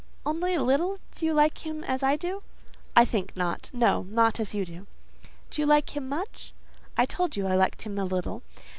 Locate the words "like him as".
1.35-2.01